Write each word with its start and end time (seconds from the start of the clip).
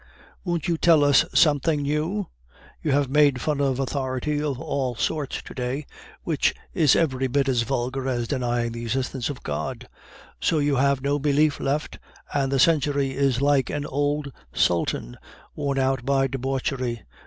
"Won't 0.43 0.67
you 0.67 0.79
tell 0.79 1.03
us 1.03 1.25
something 1.31 1.83
new? 1.83 2.25
You 2.81 2.91
have 2.91 3.07
made 3.07 3.39
fun 3.39 3.61
of 3.61 3.79
authority 3.79 4.41
of 4.41 4.59
all 4.59 4.95
sorts 4.95 5.43
to 5.43 5.53
day, 5.53 5.85
which 6.23 6.55
is 6.73 6.95
every 6.95 7.27
bit 7.27 7.47
as 7.47 7.61
vulgar 7.61 8.07
as 8.09 8.27
denying 8.27 8.71
the 8.71 8.81
existence 8.81 9.29
of 9.29 9.43
God. 9.43 9.87
So 10.39 10.57
you 10.57 10.77
have 10.77 11.03
no 11.03 11.19
belief 11.19 11.59
left, 11.59 11.99
and 12.33 12.51
the 12.51 12.57
century 12.57 13.11
is 13.11 13.41
like 13.43 13.69
an 13.69 13.85
old 13.85 14.31
Sultan 14.51 15.17
worn 15.55 15.77
out 15.77 16.03
by 16.03 16.25
debauchery! 16.25 17.03